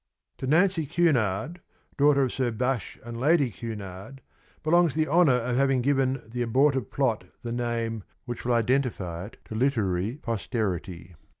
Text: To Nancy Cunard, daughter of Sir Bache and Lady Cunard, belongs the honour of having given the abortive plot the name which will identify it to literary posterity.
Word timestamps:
To 0.39 0.47
Nancy 0.47 0.87
Cunard, 0.87 1.61
daughter 1.95 2.23
of 2.23 2.33
Sir 2.33 2.49
Bache 2.49 2.97
and 3.03 3.19
Lady 3.19 3.51
Cunard, 3.51 4.21
belongs 4.63 4.95
the 4.95 5.07
honour 5.07 5.33
of 5.35 5.57
having 5.57 5.81
given 5.83 6.23
the 6.27 6.41
abortive 6.41 6.89
plot 6.89 7.25
the 7.43 7.51
name 7.51 8.03
which 8.25 8.43
will 8.43 8.53
identify 8.55 9.25
it 9.27 9.37
to 9.45 9.53
literary 9.53 10.15
posterity. 10.15 11.13